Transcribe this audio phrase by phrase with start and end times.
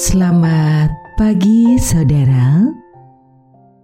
[0.00, 0.88] Selamat
[1.20, 2.64] pagi saudara.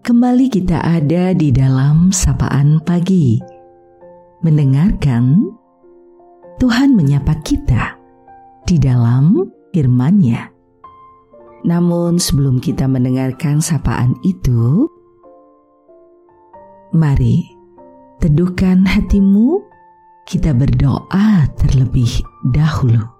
[0.01, 3.37] Kembali kita ada di dalam sapaan pagi.
[4.40, 5.44] Mendengarkan
[6.56, 8.01] Tuhan menyapa kita
[8.65, 9.44] di dalam
[9.76, 10.40] firman-Nya.
[11.69, 14.88] Namun sebelum kita mendengarkan sapaan itu
[16.96, 17.45] Mari
[18.24, 19.60] teduhkan hatimu.
[20.24, 22.09] Kita berdoa terlebih
[22.56, 23.16] dahulu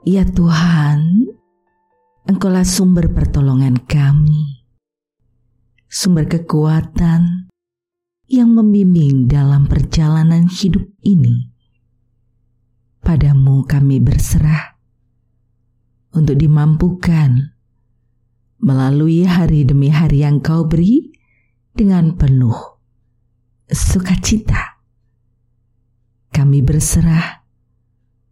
[0.00, 1.28] Ya Tuhan,
[2.24, 4.64] Engkaulah sumber pertolongan kami,
[5.90, 7.52] sumber kekuatan
[8.30, 11.52] yang membimbing dalam perjalanan hidup ini.
[13.04, 14.78] Padamu kami berserah
[16.16, 17.56] untuk dimampukan
[18.62, 21.12] melalui hari demi hari yang kau beri
[21.76, 22.56] dengan penuh
[23.68, 24.80] sukacita.
[26.30, 27.39] Kami berserah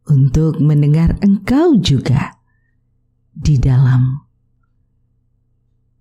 [0.08, 2.40] untuk mendengar Engkau juga
[3.30, 4.28] di dalam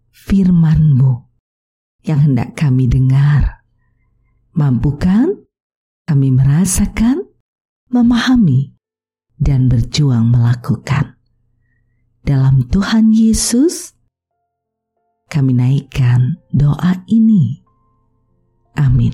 [0.09, 1.13] firman-Mu
[2.07, 3.61] yang hendak kami dengar.
[4.57, 5.37] Mampukan
[6.07, 7.27] kami merasakan,
[7.91, 8.73] memahami,
[9.37, 11.19] dan berjuang melakukan.
[12.25, 13.93] Dalam Tuhan Yesus,
[15.29, 17.61] kami naikkan doa ini.
[18.79, 19.13] Amin.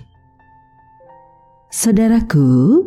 [1.74, 2.80] Saudaraku,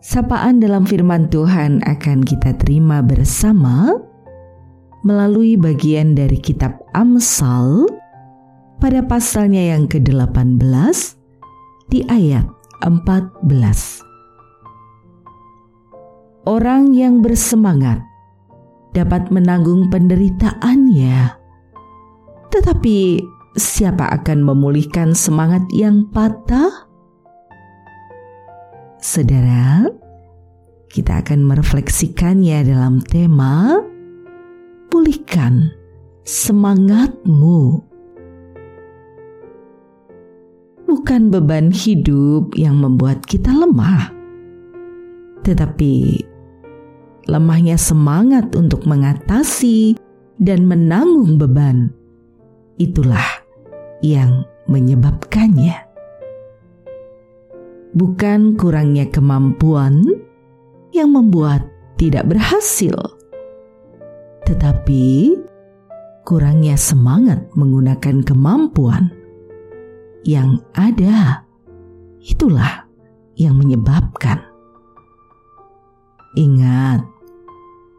[0.00, 4.00] Sapaan dalam firman Tuhan akan kita terima bersama
[5.04, 7.84] melalui bagian dari kitab Amsal
[8.80, 10.56] pada pasalnya yang ke-18
[11.92, 12.48] di ayat
[12.80, 13.44] 14.
[16.48, 18.00] Orang yang bersemangat
[18.96, 21.36] dapat menanggung penderitaannya,
[22.48, 23.20] tetapi
[23.52, 26.89] siapa akan memulihkan semangat yang patah?
[29.00, 29.88] Saudara,
[30.92, 33.80] kita akan merefleksikannya dalam tema
[34.92, 35.72] Pulihkan
[36.28, 37.80] semangatmu.
[40.84, 44.12] Bukan beban hidup yang membuat kita lemah,
[45.48, 46.20] tetapi
[47.24, 49.96] lemahnya semangat untuk mengatasi
[50.36, 51.88] dan menanggung beban.
[52.76, 53.48] Itulah
[54.04, 55.89] yang menyebabkannya
[57.94, 60.02] bukan kurangnya kemampuan
[60.94, 61.66] yang membuat
[61.98, 62.96] tidak berhasil,
[64.46, 65.36] tetapi
[66.26, 69.10] kurangnya semangat menggunakan kemampuan
[70.26, 71.46] yang ada.
[72.20, 72.84] Itulah
[73.40, 74.44] yang menyebabkan.
[76.36, 77.00] Ingat,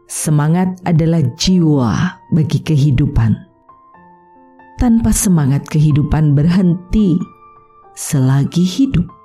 [0.06, 3.34] semangat adalah jiwa bagi kehidupan.
[4.78, 7.18] Tanpa semangat, kehidupan berhenti
[7.94, 9.21] selagi hidup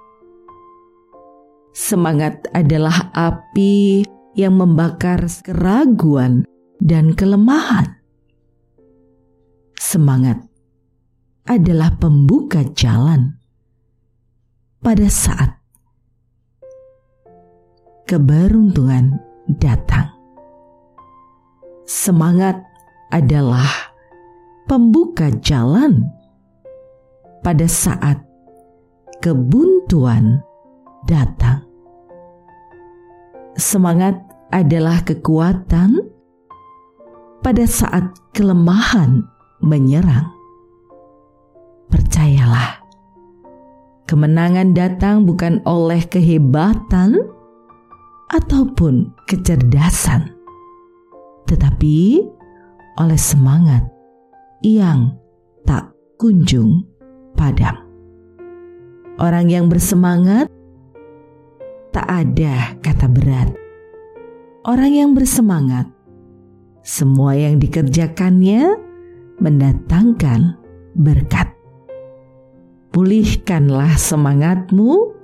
[1.77, 4.01] Semangat adalah api
[4.33, 6.41] yang membakar keraguan
[6.81, 8.01] dan kelemahan.
[9.77, 10.41] Semangat
[11.45, 13.37] adalah pembuka jalan
[14.81, 15.53] pada saat
[18.09, 19.21] keberuntungan
[19.61, 20.17] datang.
[21.85, 22.57] Semangat
[23.13, 23.69] adalah
[24.65, 26.09] pembuka jalan
[27.45, 28.17] pada saat
[29.21, 30.41] kebuntuan
[31.05, 31.66] datang
[33.57, 34.15] semangat
[34.53, 35.99] adalah kekuatan
[37.41, 39.25] pada saat kelemahan
[39.59, 40.29] menyerang.
[41.89, 42.79] Percayalah,
[44.05, 47.17] kemenangan datang bukan oleh kehebatan
[48.31, 50.31] ataupun kecerdasan,
[51.49, 52.21] tetapi
[53.01, 53.83] oleh semangat
[54.61, 55.15] yang
[55.65, 55.89] tak
[56.19, 56.85] kunjung
[57.33, 57.77] padam.
[59.17, 60.51] Orang yang bersemangat
[61.97, 63.49] tak ada kata berat.
[64.69, 65.89] Orang yang bersemangat,
[66.85, 68.77] semua yang dikerjakannya
[69.41, 70.61] mendatangkan
[70.93, 71.49] berkat.
[72.93, 75.17] Pulihkanlah semangatmu,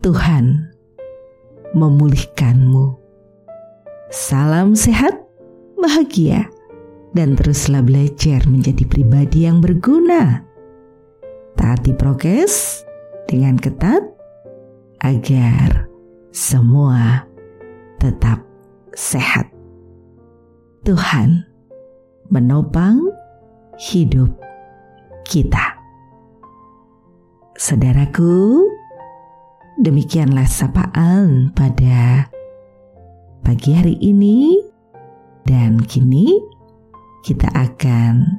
[0.00, 0.72] Tuhan
[1.76, 2.96] memulihkanmu.
[4.08, 5.12] Salam sehat,
[5.76, 6.48] bahagia,
[7.12, 10.40] dan teruslah belajar menjadi pribadi yang berguna.
[11.52, 12.80] Taati prokes
[13.28, 14.17] dengan ketat
[15.02, 15.86] agar
[16.34, 17.26] semua
[17.98, 18.42] tetap
[18.94, 19.46] sehat.
[20.86, 21.44] Tuhan
[22.30, 23.02] menopang
[23.78, 24.32] hidup
[25.28, 25.76] kita.
[27.58, 28.64] Saudaraku,
[29.82, 32.30] demikianlah sapaan pada
[33.42, 34.62] pagi hari ini
[35.42, 36.38] dan kini
[37.26, 38.38] kita akan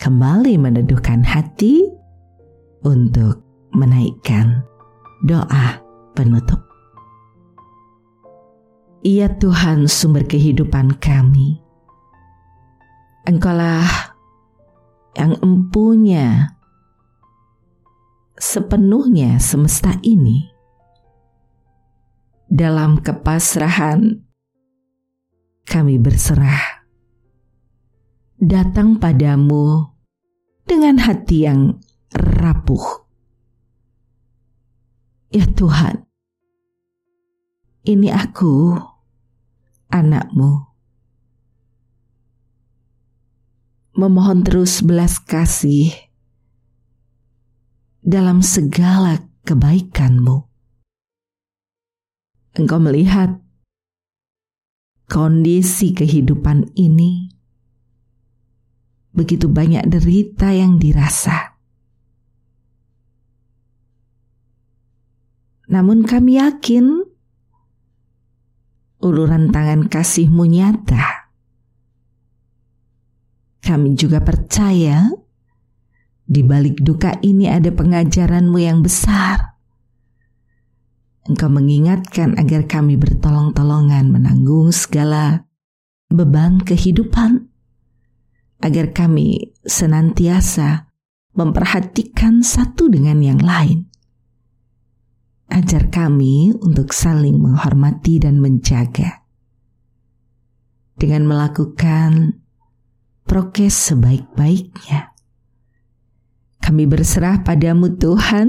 [0.00, 1.84] kembali meneduhkan hati
[2.82, 3.44] untuk
[3.76, 4.64] menaikkan
[5.28, 5.85] doa
[6.16, 6.64] penutup.
[9.04, 11.60] Ya Tuhan sumber kehidupan kami.
[13.28, 14.16] Engkaulah
[15.14, 16.56] yang empunya
[18.40, 20.48] sepenuhnya semesta ini.
[22.48, 24.24] Dalam kepasrahan
[25.66, 26.86] kami berserah.
[28.38, 29.92] Datang padamu
[30.62, 31.82] dengan hati yang
[32.14, 33.06] rapuh.
[35.34, 36.05] Ya Tuhan,
[37.86, 38.74] ini aku
[39.94, 40.66] anakmu.
[43.96, 45.94] Memohon terus belas kasih
[48.04, 50.44] dalam segala kebaikanmu.
[52.60, 53.40] Engkau melihat
[55.08, 57.32] kondisi kehidupan ini.
[59.16, 61.56] Begitu banyak derita yang dirasa.
[65.72, 67.05] Namun kami yakin
[69.06, 71.30] uluran tangan kasihmu nyata.
[73.62, 75.10] Kami juga percaya
[76.26, 79.58] di balik duka ini ada pengajaranmu yang besar.
[81.26, 85.46] Engkau mengingatkan agar kami bertolong-tolongan menanggung segala
[86.06, 87.50] beban kehidupan,
[88.62, 90.86] agar kami senantiasa
[91.34, 93.90] memperhatikan satu dengan yang lain,
[95.50, 99.22] ajar kami untuk saling menghormati dan menjaga.
[100.96, 102.40] Dengan melakukan
[103.28, 105.12] prokes sebaik-baiknya.
[106.62, 108.48] Kami berserah padamu Tuhan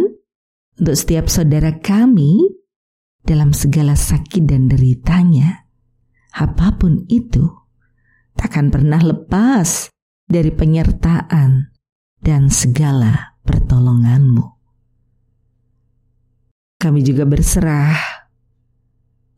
[0.80, 2.50] untuk setiap saudara kami
[3.22, 5.68] dalam segala sakit dan deritanya.
[6.34, 7.46] Apa pun itu,
[8.34, 9.92] takkan pernah lepas
[10.26, 11.74] dari penyertaan
[12.24, 14.57] dan segala pertolonganmu
[16.78, 17.98] kami juga berserah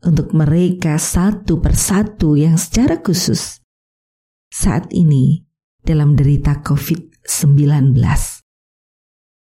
[0.04, 3.60] untuk mereka satu persatu yang secara khusus
[4.52, 5.44] saat ini
[5.80, 7.96] dalam derita COVID-19.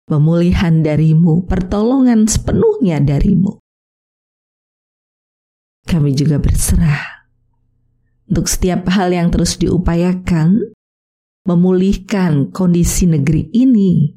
[0.03, 3.59] Pemulihan darimu, pertolongan sepenuhnya darimu.
[5.83, 7.27] Kami juga berserah
[8.27, 10.71] untuk setiap hal yang terus diupayakan
[11.43, 14.15] memulihkan kondisi negeri ini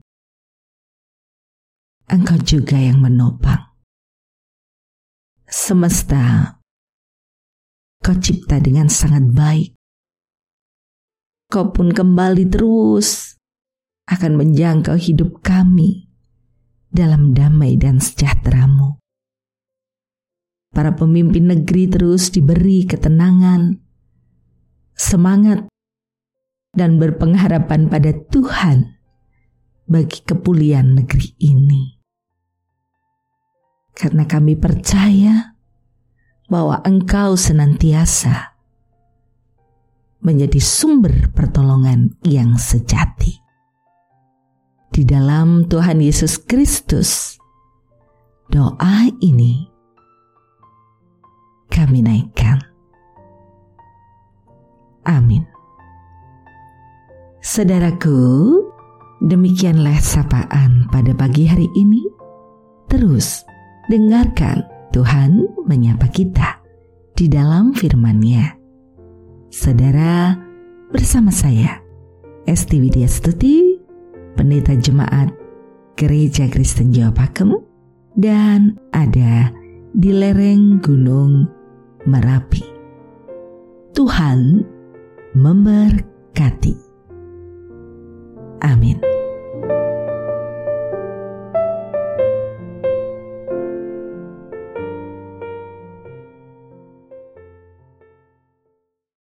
[2.06, 3.66] Engkau juga yang menopang.
[5.42, 6.54] Semesta,
[7.98, 9.74] kau cipta dengan sangat baik.
[11.50, 13.34] Kau pun kembali terus
[14.06, 16.06] akan menjangkau hidup kami
[16.94, 19.02] dalam damai dan sejahteramu.
[20.70, 23.82] Para pemimpin negeri terus diberi ketenangan,
[24.94, 25.66] semangat,
[26.70, 28.94] dan berpengharapan pada Tuhan
[29.90, 31.95] bagi kepulian negeri ini
[33.96, 35.56] karena kami percaya
[36.52, 38.52] bahwa Engkau senantiasa
[40.20, 43.40] menjadi sumber pertolongan yang sejati.
[44.92, 47.40] Di dalam Tuhan Yesus Kristus,
[48.52, 49.64] doa ini
[51.72, 52.60] kami naikkan.
[55.06, 55.44] Amin.
[57.44, 58.18] Saudaraku,
[59.22, 62.02] demikianlah sapaan pada pagi hari ini.
[62.90, 63.46] Terus
[63.86, 66.58] Dengarkan Tuhan menyapa kita
[67.14, 68.58] di dalam firman-Nya.
[69.46, 70.34] Saudara,
[70.90, 71.78] bersama saya,
[72.50, 73.78] Esti Widya Stuti,
[74.34, 75.30] Pendeta Jemaat
[75.94, 77.54] Gereja Kristen Jawa Pakem,
[78.18, 79.54] dan ada
[79.94, 81.46] di lereng Gunung
[82.10, 82.66] Merapi.
[83.94, 84.65] Tuhan